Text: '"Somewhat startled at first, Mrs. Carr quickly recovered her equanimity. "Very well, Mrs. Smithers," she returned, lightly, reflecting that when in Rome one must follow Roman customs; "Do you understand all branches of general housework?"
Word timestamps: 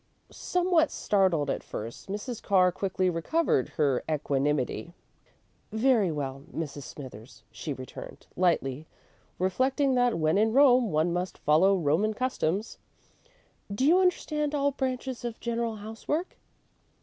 '"Somewhat 0.31 0.89
startled 0.89 1.51
at 1.51 1.61
first, 1.61 2.09
Mrs. 2.09 2.41
Carr 2.41 2.71
quickly 2.71 3.07
recovered 3.07 3.69
her 3.77 4.03
equanimity. 4.09 4.95
"Very 5.71 6.11
well, 6.11 6.43
Mrs. 6.51 6.81
Smithers," 6.81 7.43
she 7.51 7.71
returned, 7.71 8.25
lightly, 8.35 8.87
reflecting 9.37 9.93
that 9.93 10.17
when 10.17 10.39
in 10.39 10.53
Rome 10.53 10.91
one 10.91 11.13
must 11.13 11.37
follow 11.37 11.75
Roman 11.77 12.15
customs; 12.15 12.79
"Do 13.71 13.85
you 13.85 13.99
understand 13.99 14.55
all 14.55 14.71
branches 14.71 15.23
of 15.23 15.39
general 15.39 15.75
housework?" 15.75 16.35